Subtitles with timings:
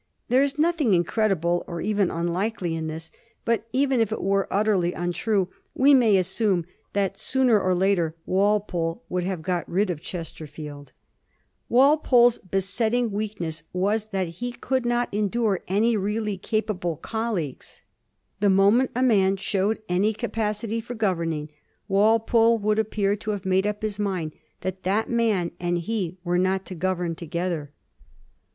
[0.29, 3.11] There is nothing incredible or even unlikely in this;
[3.45, 8.15] but even if it were utterly untrue, we may assume that soon* er or later
[8.25, 10.91] Walpole would have got rid of Chesterfield.
[11.67, 11.69] 1733.
[11.69, 12.45] WALPOLE^S ANIMOSITY.
[12.49, 17.63] 9 Walpple's besetting weakness was that he could not en dure any really capable colleague.
[18.39, 21.49] The moment a man showed any capacity for governing,
[21.87, 24.31] Walpole would ap pear to have made up his mind
[24.61, 27.71] that that man and he were not to govern together.